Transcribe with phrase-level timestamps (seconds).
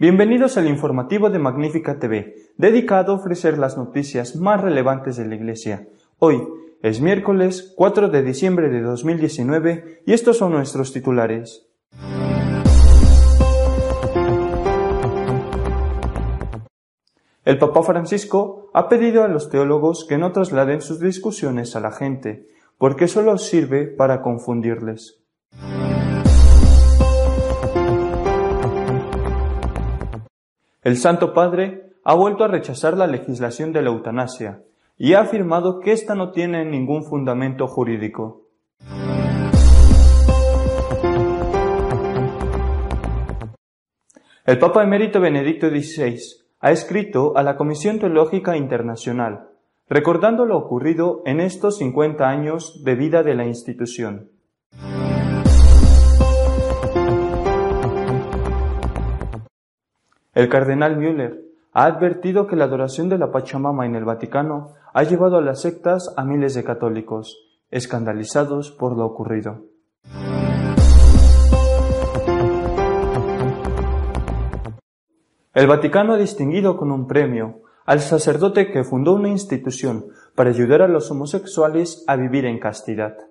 [0.00, 5.34] Bienvenidos al informativo de Magnífica TV, dedicado a ofrecer las noticias más relevantes de la
[5.34, 5.88] Iglesia.
[6.18, 6.42] Hoy
[6.80, 11.68] es miércoles 4 de diciembre de 2019 y estos son nuestros titulares.
[17.44, 21.92] El Papa Francisco ha pedido a los teólogos que no trasladen sus discusiones a la
[21.92, 22.46] gente,
[22.78, 25.19] porque solo sirve para confundirles.
[30.82, 34.62] El Santo Padre ha vuelto a rechazar la legislación de la eutanasia
[34.96, 38.46] y ha afirmado que ésta no tiene ningún fundamento jurídico.
[44.46, 46.18] El Papa emérito Benedicto XVI
[46.60, 49.50] ha escrito a la Comisión Teológica Internacional,
[49.86, 54.30] recordando lo ocurrido en estos 50 años de vida de la institución.
[60.40, 65.02] El cardenal Müller ha advertido que la adoración de la Pachamama en el Vaticano ha
[65.02, 67.36] llevado a las sectas a miles de católicos,
[67.70, 69.66] escandalizados por lo ocurrido.
[75.52, 80.80] El Vaticano ha distinguido con un premio al sacerdote que fundó una institución para ayudar
[80.80, 83.29] a los homosexuales a vivir en castidad.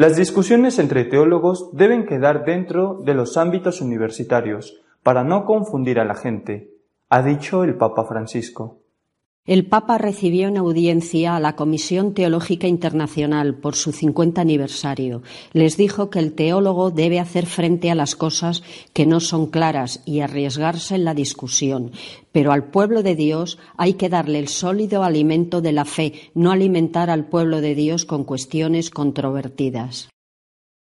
[0.00, 6.06] Las discusiones entre teólogos deben quedar dentro de los ámbitos universitarios para no confundir a
[6.06, 6.70] la gente,
[7.10, 8.79] ha dicho el Papa Francisco.
[9.50, 15.24] El Papa recibió en audiencia a la Comisión Teológica Internacional por su 50 aniversario.
[15.52, 20.04] Les dijo que el teólogo debe hacer frente a las cosas que no son claras
[20.06, 21.90] y arriesgarse en la discusión.
[22.30, 26.52] Pero al pueblo de Dios hay que darle el sólido alimento de la fe, no
[26.52, 30.10] alimentar al pueblo de Dios con cuestiones controvertidas.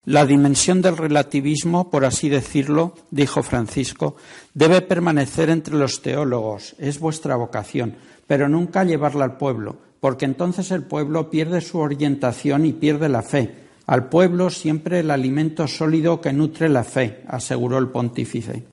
[0.09, 4.17] La dimensión del relativismo, por así decirlo, dijo Francisco,
[4.55, 6.75] debe permanecer entre los teólogos.
[6.79, 7.97] Es vuestra vocación
[8.29, 13.23] pero nunca llevarla al pueblo, porque entonces el pueblo pierde su orientación y pierde la
[13.23, 13.67] fe.
[13.87, 18.67] Al pueblo siempre el alimento sólido que nutre la fe, aseguró el pontífice.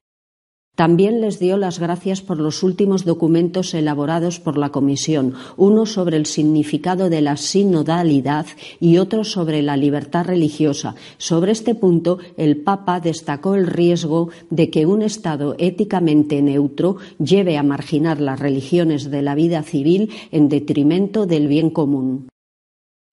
[0.75, 6.17] También les dio las gracias por los últimos documentos elaborados por la Comisión, uno sobre
[6.17, 8.45] el significado de la sinodalidad
[8.81, 10.95] y otro sobre la libertad religiosa.
[11.17, 17.57] Sobre este punto, el Papa destacó el riesgo de que un Estado éticamente neutro lleve
[17.57, 22.27] a marginar las religiones de la vida civil en detrimento del bien común.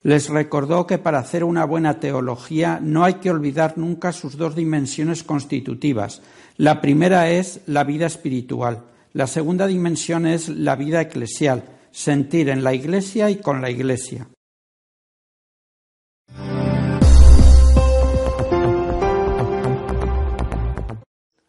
[0.05, 4.57] Les recordó que para hacer una buena teología no hay que olvidar nunca sus dos
[4.57, 6.23] dimensiones constitutivas.
[6.57, 8.83] La primera es la vida espiritual.
[9.13, 14.27] La segunda dimensión es la vida eclesial, sentir en la Iglesia y con la Iglesia.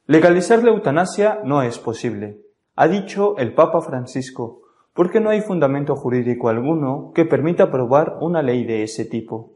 [0.05, 2.41] Legalizar la eutanasia no es posible,
[2.75, 4.62] ha dicho el Papa Francisco
[4.93, 9.53] porque no hay fundamento jurídico alguno que permita aprobar una ley de ese tipo.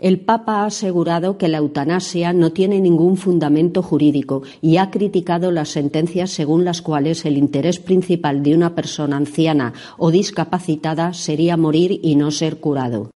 [0.00, 5.52] El Papa ha asegurado que la eutanasia no tiene ningún fundamento jurídico y ha criticado
[5.52, 11.58] las sentencias según las cuales el interés principal de una persona anciana o discapacitada sería
[11.58, 13.10] morir y no ser curado.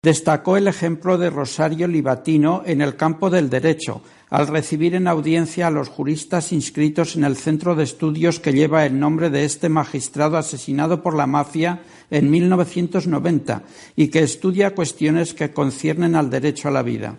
[0.00, 4.00] Destacó el ejemplo de Rosario Libatino en el campo del derecho,
[4.30, 8.84] al recibir en audiencia a los juristas inscritos en el centro de estudios que lleva
[8.84, 13.62] el nombre de este magistrado asesinado por la mafia en 1990
[13.96, 17.18] y que estudia cuestiones que conciernen al derecho a la vida.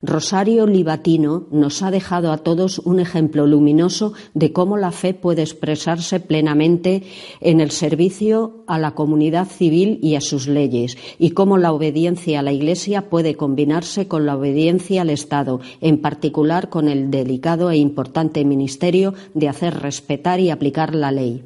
[0.00, 5.42] Rosario Libatino nos ha dejado a todos un ejemplo luminoso de cómo la fe puede
[5.42, 7.02] expresarse plenamente
[7.40, 12.38] en el servicio a la comunidad civil y a sus leyes, y cómo la obediencia
[12.38, 17.68] a la Iglesia puede combinarse con la obediencia al Estado, en particular con el delicado
[17.72, 21.42] e importante ministerio de hacer respetar y aplicar la ley.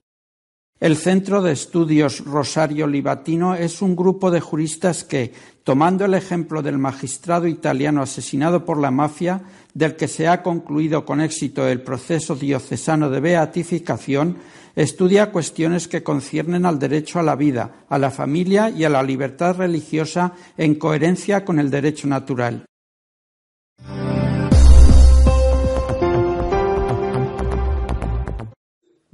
[0.82, 5.32] El Centro de Estudios Rosario Libatino es un grupo de juristas que,
[5.62, 9.42] tomando el ejemplo del magistrado italiano asesinado por la mafia,
[9.74, 14.38] del que se ha concluido con éxito el proceso diocesano de beatificación,
[14.74, 19.04] estudia cuestiones que conciernen al derecho a la vida, a la familia y a la
[19.04, 22.64] libertad religiosa en coherencia con el derecho natural.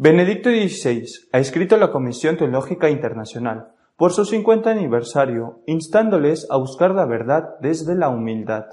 [0.00, 6.56] Benedicto XVI ha escrito a la Comisión Teológica Internacional por su 50 aniversario, instándoles a
[6.56, 8.66] buscar la verdad desde la humildad.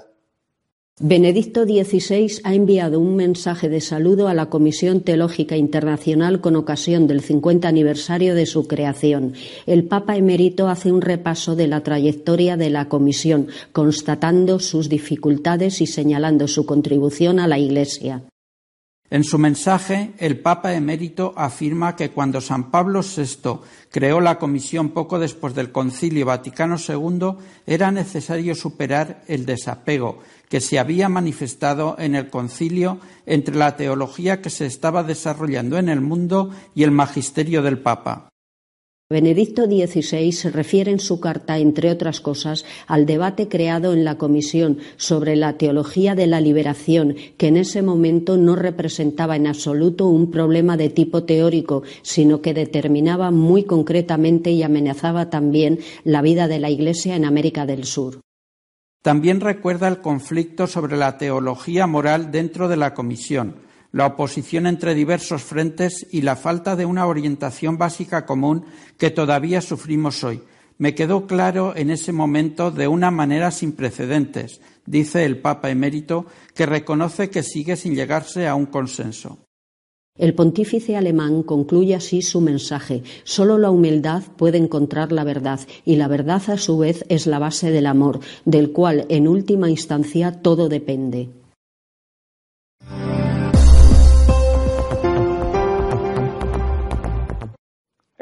[1.00, 7.08] Benedicto XVI ha enviado un mensaje de saludo a la Comisión Teológica Internacional con ocasión
[7.08, 9.32] del 50 aniversario de su creación.
[9.66, 15.80] El Papa emérito hace un repaso de la trayectoria de la Comisión, constatando sus dificultades
[15.80, 18.22] y señalando su contribución a la Iglesia.
[19.08, 23.60] En su mensaje, el Papa emérito afirma que cuando San Pablo VI
[23.90, 27.36] creó la Comisión poco después del Concilio Vaticano II,
[27.66, 30.18] era necesario superar el desapego
[30.48, 35.88] que se había manifestado en el concilio entre la teología que se estaba desarrollando en
[35.88, 38.28] el mundo y el magisterio del Papa.
[39.08, 44.18] Benedicto XVI se refiere en su carta, entre otras cosas, al debate creado en la
[44.18, 50.08] Comisión sobre la teología de la liberación, que en ese momento no representaba en absoluto
[50.08, 56.48] un problema de tipo teórico, sino que determinaba muy concretamente y amenazaba también la vida
[56.48, 58.22] de la Iglesia en América del Sur.
[59.02, 64.94] También recuerda el conflicto sobre la teología moral dentro de la Comisión la oposición entre
[64.94, 68.64] diversos frentes y la falta de una orientación básica común
[68.98, 70.42] que todavía sufrimos hoy.
[70.78, 76.26] Me quedó claro en ese momento de una manera sin precedentes, dice el Papa emérito,
[76.54, 79.38] que reconoce que sigue sin llegarse a un consenso.
[80.18, 83.02] El pontífice alemán concluye así su mensaje.
[83.24, 87.38] Solo la humildad puede encontrar la verdad y la verdad a su vez es la
[87.38, 91.28] base del amor, del cual en última instancia todo depende.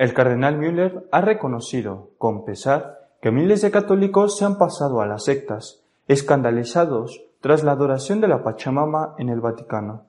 [0.05, 5.07] El cardenal Müller ha reconocido, con pesar, que miles de católicos se han pasado a
[5.07, 10.03] las sectas, escandalizados tras la adoración de la Pachamama en el Vaticano.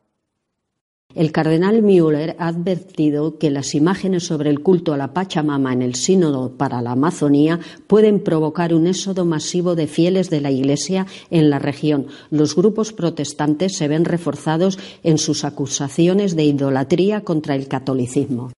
[1.13, 5.81] El cardenal Müller ha advertido que las imágenes sobre el culto a la Pachamama en
[5.81, 11.07] el Sínodo para la Amazonía pueden provocar un éxodo masivo de fieles de la Iglesia
[11.29, 12.07] en la región.
[12.31, 18.51] Los grupos protestantes se ven reforzados en sus acusaciones de idolatría contra el catolicismo.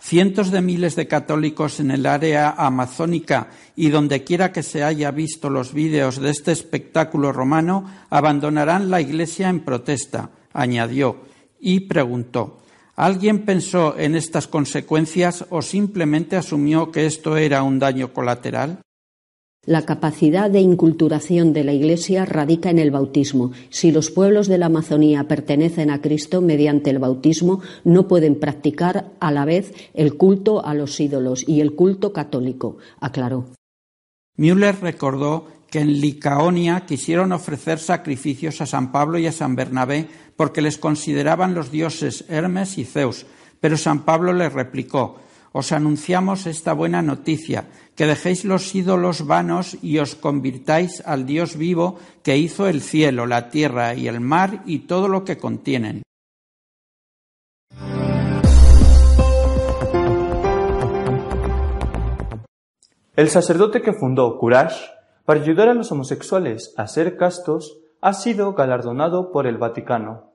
[0.00, 5.10] Cientos de miles de católicos en el área amazónica y donde quiera que se haya
[5.10, 11.18] visto los vídeos de este espectáculo romano abandonarán la iglesia en protesta, añadió,
[11.60, 12.60] y preguntó
[13.00, 18.82] ¿Alguien pensó en estas consecuencias o simplemente asumió que esto era un daño colateral?
[19.66, 23.52] La capacidad de inculturación de la Iglesia radica en el bautismo.
[23.68, 29.10] Si los pueblos de la Amazonía pertenecen a Cristo mediante el bautismo, no pueden practicar
[29.20, 33.48] a la vez el culto a los ídolos y el culto católico, aclaró.
[34.38, 40.06] Müller recordó que en Licaonia quisieron ofrecer sacrificios a San Pablo y a San Bernabé
[40.36, 43.26] porque les consideraban los dioses Hermes y Zeus,
[43.60, 45.18] pero San Pablo les replicó
[45.52, 47.66] os anunciamos esta buena noticia,
[47.96, 53.26] que dejéis los ídolos vanos y os convirtáis al Dios vivo que hizo el cielo,
[53.26, 56.02] la tierra y el mar y todo lo que contienen.
[63.16, 64.80] El sacerdote que fundó Courage
[65.26, 70.29] para ayudar a los homosexuales a ser castos ha sido galardonado por el Vaticano.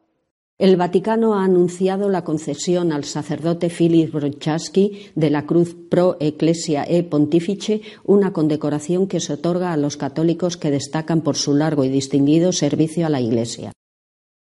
[0.57, 6.85] El Vaticano ha anunciado la concesión al sacerdote Philip Brochaski de la Cruz Pro Ecclesia
[6.87, 11.83] e Pontifice, una condecoración que se otorga a los católicos que destacan por su largo
[11.83, 13.73] y distinguido servicio a la Iglesia.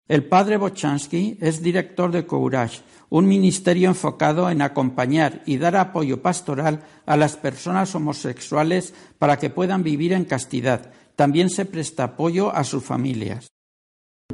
[0.07, 6.23] El padre Bochansky es director de Courage, un ministerio enfocado en acompañar y dar apoyo
[6.23, 10.93] pastoral a las personas homosexuales para que puedan vivir en castidad.
[11.17, 13.49] También se presta apoyo a sus familias.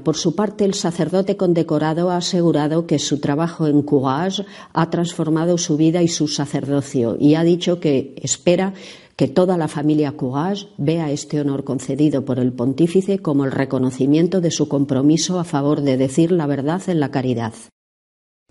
[0.05, 5.59] Por su parte, el sacerdote condecorado ha asegurado que su trabajo en Courage ha transformado
[5.59, 8.73] su vida y su sacerdocio y ha dicho que espera
[9.17, 14.41] que toda la familia Courage vea este honor concedido por el pontífice como el reconocimiento
[14.41, 17.53] de su compromiso a favor de decir la verdad en la caridad.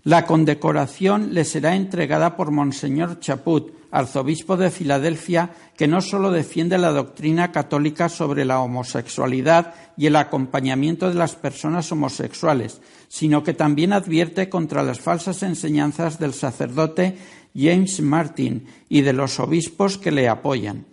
[0.04, 6.78] La condecoración le será entregada por Monseñor Chaput, arzobispo de Filadelfia, que no solo defiende
[6.78, 13.54] la doctrina católica sobre la homosexualidad y el acompañamiento de las personas homosexuales, sino que
[13.54, 17.18] también advierte contra las falsas enseñanzas del sacerdote
[17.54, 20.91] James Martin y de los obispos que le apoyan.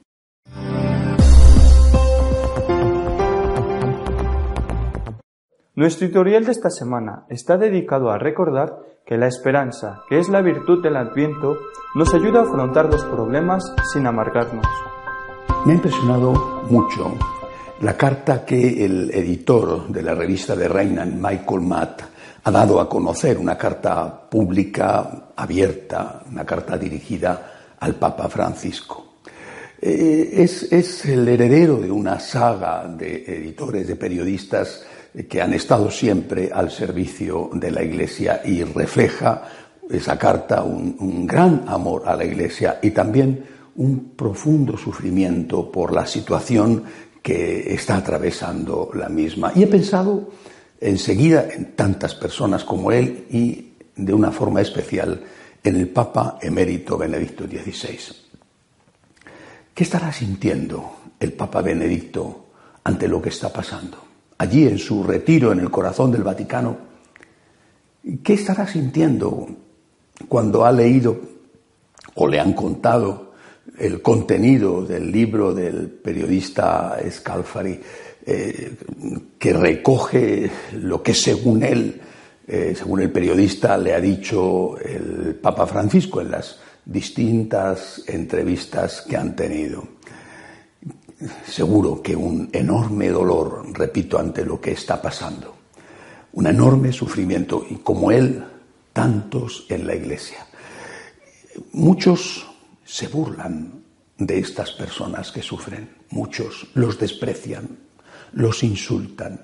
[5.79, 10.41] Nuestro tutorial de esta semana está dedicado a recordar que la esperanza, que es la
[10.41, 11.57] virtud del Adviento,
[11.95, 14.65] nos ayuda a afrontar los problemas sin amargarnos.
[15.65, 16.33] Me ha impresionado
[16.69, 17.13] mucho
[17.79, 22.01] la carta que el editor de la revista de Reinan, Michael Matt,
[22.43, 29.05] ha dado a conocer, una carta pública abierta, una carta dirigida al Papa Francisco.
[29.81, 34.85] Eh, es, es, el heredero de una saga de editores, de periodistas
[35.27, 39.43] que han estado siempre al servicio de la Iglesia y refleja
[39.89, 43.43] esa carta un, gran amor a la Iglesia y también
[43.75, 46.83] un profundo sufrimiento por la situación
[47.23, 49.51] que está atravesando la misma.
[49.55, 50.29] Y he pensado
[50.79, 55.21] enseguida en tantas personas como él y de una forma especial
[55.63, 58.15] en el Papa emérito Benedicto XVI.
[59.73, 62.45] ¿Qué estará sintiendo el Papa Benedicto
[62.83, 64.08] ante lo que está pasando?
[64.39, 66.77] Allí en su retiro en el corazón del Vaticano,
[68.23, 69.47] ¿qué estará sintiendo
[70.27, 71.19] cuando ha leído
[72.15, 73.29] o le han contado
[73.77, 77.79] el contenido del libro del periodista Scalfari,
[78.25, 78.75] eh,
[79.37, 82.01] que recoge lo que según él,
[82.47, 89.15] eh, según el periodista, le ha dicho el Papa Francisco en las distintas entrevistas que
[89.15, 89.98] han tenido.
[91.45, 95.55] Seguro que un enorme dolor, repito, ante lo que está pasando,
[96.33, 98.43] un enorme sufrimiento, y como él,
[98.93, 100.45] tantos en la Iglesia.
[101.73, 102.47] Muchos
[102.85, 103.83] se burlan
[104.17, 107.67] de estas personas que sufren, muchos los desprecian,
[108.33, 109.41] los insultan,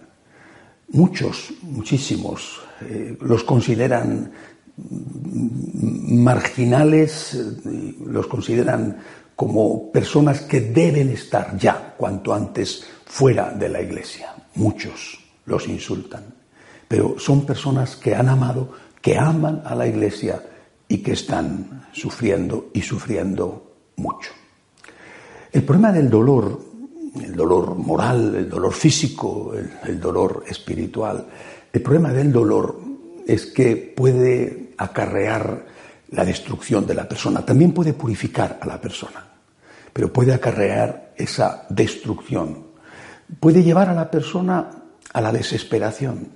[0.89, 4.32] muchos, muchísimos, eh, los consideran
[5.77, 7.38] marginales,
[8.05, 8.98] los consideran
[9.36, 14.34] como personas que deben estar ya cuanto antes fuera de la iglesia.
[14.56, 16.34] Muchos los insultan,
[16.88, 20.42] pero son personas que han amado, que aman a la iglesia
[20.88, 24.32] y que están sufriendo y sufriendo mucho.
[25.51, 26.60] El problema del dolor,
[27.22, 31.25] el dolor moral, el dolor físico, el, dolor espiritual,
[31.72, 32.80] el problema del dolor
[33.25, 35.65] es que puede acarrear
[36.12, 39.26] la destrucción de la persona, también puede purificar a la persona,
[39.92, 42.68] pero puede acarrear esa destrucción,
[43.40, 44.70] puede llevar a la persona
[45.14, 46.28] a la desesperación.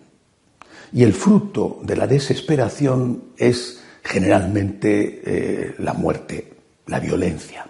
[0.92, 6.54] Y el fruto de la desesperación es generalmente eh, la muerte,
[6.88, 7.66] la violencia.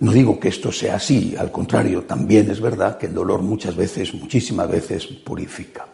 [0.00, 3.76] No digo que esto sea así, al contrario, también es verdad que el dolor muchas
[3.76, 5.86] veces, muchísimas veces, purifica.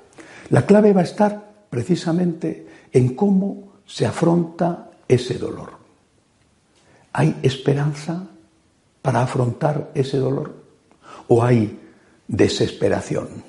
[0.50, 5.70] La clave va a estar precisamente en cómo se afronta ese dolor.
[7.14, 8.22] ¿Hay esperanza
[9.00, 10.54] para afrontar ese dolor?
[11.28, 11.80] ¿O hay
[12.28, 13.42] desesperación?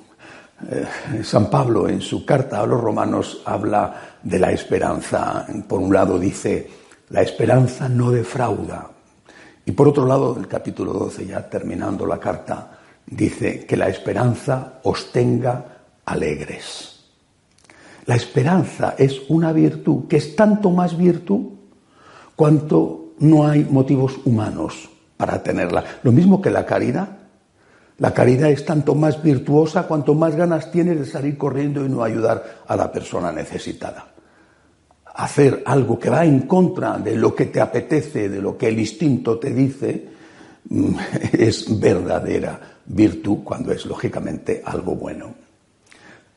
[0.68, 5.46] Eh, San Pablo en su carta a los romanos habla de la esperanza.
[5.68, 6.68] Por un lado dice,
[7.10, 8.90] la esperanza no defrauda.
[9.66, 14.80] Y por otro lado, el capítulo 12, ya terminando la carta, dice que la esperanza
[14.84, 15.64] os tenga
[16.06, 16.89] alegres.
[18.06, 21.46] La esperanza es una virtud que es tanto más virtud
[22.34, 25.84] cuanto no hay motivos humanos para tenerla.
[26.02, 27.18] Lo mismo que la caridad.
[27.98, 32.02] La caridad es tanto más virtuosa cuanto más ganas tienes de salir corriendo y no
[32.02, 34.06] ayudar a la persona necesitada.
[35.14, 38.78] Hacer algo que va en contra de lo que te apetece, de lo que el
[38.78, 40.08] instinto te dice,
[40.70, 40.94] mm,
[41.32, 45.34] es verdadera virtud cuando es lógicamente algo bueno.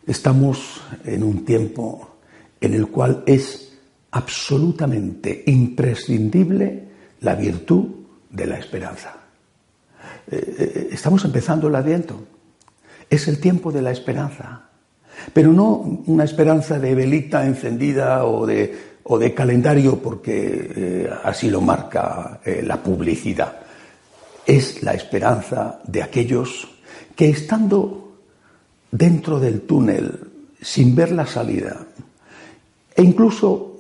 [0.06, 2.18] Estamos en un tiempo
[2.60, 3.74] en el cual es
[4.12, 6.84] absolutamente imprescindible
[7.22, 7.86] la virtud
[8.30, 9.16] de la esperanza.
[10.30, 12.22] Eh, eh, estamos empezando el Adviento.
[13.10, 14.70] Es el tiempo de la esperanza.
[15.32, 21.50] Pero no una esperanza de velita encendida o de, o de calendario porque eh, así
[21.50, 23.62] lo marca la publicidad.
[24.46, 26.68] Es la esperanza de aquellos
[27.16, 28.13] que estando
[28.94, 30.20] dentro del túnel
[30.62, 31.88] sin ver la salida
[32.96, 33.78] e incluso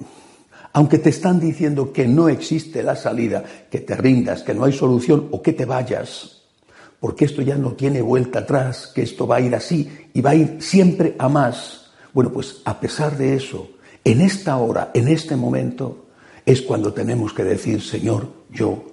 [0.73, 4.73] aunque te están diciendo que no existe la salida, que te rindas, que no hay
[4.73, 6.41] solución o que te vayas,
[6.99, 10.31] porque esto ya no tiene vuelta atrás, que esto va a ir así y va
[10.31, 11.91] a ir siempre a más.
[12.11, 13.69] Bueno, pues a pesar de eso,
[14.03, 16.07] en esta hora, en este momento,
[16.43, 18.83] es cuando tenemos que decir, Señor, yo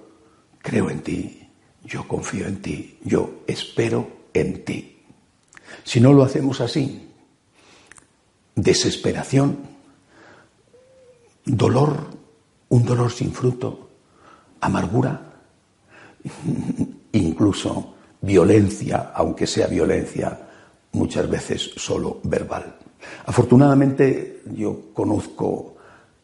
[0.59, 1.49] creo en ti,
[1.83, 5.00] yo confío en ti, yo espero en ti.
[5.83, 7.09] Si no lo hacemos así,
[8.55, 9.57] desesperación,
[11.45, 12.07] dolor,
[12.69, 13.89] un dolor sin fruto,
[14.61, 15.21] amargura,
[17.11, 20.47] incluso violencia, aunque sea violencia
[20.93, 22.77] muchas veces solo verbal.
[23.25, 25.75] Afortunadamente yo conozco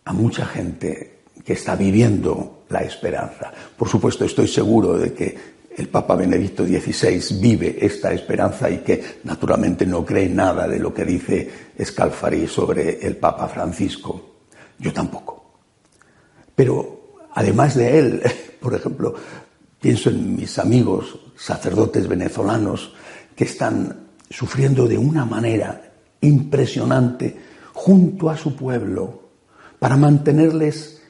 [0.06, 3.52] a mucha gente que está viviendo la esperanza.
[3.78, 9.20] Por supuesto, estoy seguro de que el Papa Benedicto XVI vive esta esperanza y que
[9.24, 11.50] naturalmente no cree nada de lo que dice
[11.82, 14.36] Scalfari sobre el Papa Francisco.
[14.80, 15.54] Yo tampoco.
[16.54, 18.22] Pero además de él,
[18.60, 19.16] por ejemplo,
[19.80, 22.94] Pienso en mis amigos sacerdotes venezolanos
[23.36, 27.38] que están sufriendo de una manera impresionante
[27.74, 29.30] junto a su pueblo
[29.78, 31.04] para mantenerles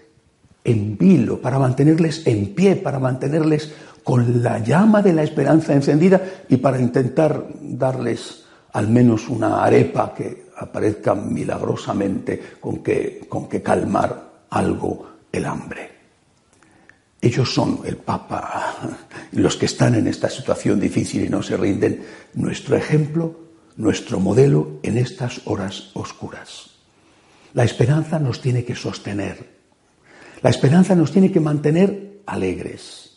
[0.65, 3.71] en vilo, para mantenerles en pie, para mantenerles
[4.07, 10.13] con la llama de la esperanza encendida y para intentar darles al menos una arepa
[10.15, 15.91] que aparezca milagrosamente con que, con que calmar algo el hambre.
[17.19, 18.77] Ellos son el Papa,
[19.33, 22.01] los que están en esta situación difícil y no se rinden,
[22.35, 23.37] nuestro ejemplo,
[23.75, 26.69] nuestro modelo en estas horas oscuras.
[27.53, 29.49] La esperanza nos tiene que sostener,
[30.41, 33.16] la esperanza nos tiene que mantener alegres.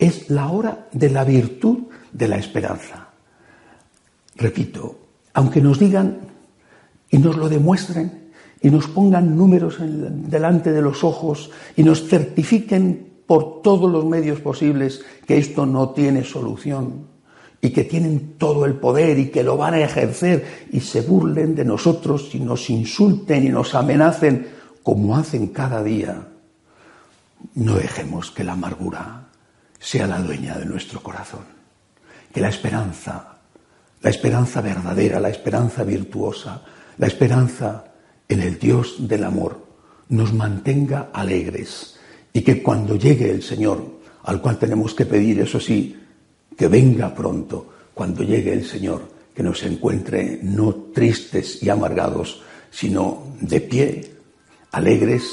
[0.00, 1.80] Es la hora de la virtud
[2.10, 3.08] de la esperanza.
[4.34, 4.98] Repito,
[5.34, 6.20] aunque nos digan
[7.10, 8.30] y nos lo demuestren
[8.62, 14.40] y nos pongan números delante de los ojos y nos certifiquen por todos los medios
[14.40, 17.06] posibles que esto no tiene solución
[17.60, 21.54] y que tienen todo el poder y que lo van a ejercer y se burlen
[21.54, 24.48] de nosotros y nos insulten y nos amenacen
[24.82, 26.26] como hacen cada día.
[27.54, 29.29] No dejemos que la amargura
[29.80, 31.44] sea la dueña de nuestro corazón,
[32.32, 33.38] que la esperanza,
[34.02, 36.62] la esperanza verdadera, la esperanza virtuosa,
[36.98, 37.84] la esperanza
[38.28, 39.66] en el Dios del amor
[40.10, 41.96] nos mantenga alegres.
[42.32, 43.84] Y que cuando llegue el Señor,
[44.24, 45.98] al cual tenemos que pedir, eso sí,
[46.56, 49.02] que venga pronto, cuando llegue el Señor,
[49.34, 54.16] que nos encuentre no tristes y amargados, sino de pie,
[54.72, 55.24] alegres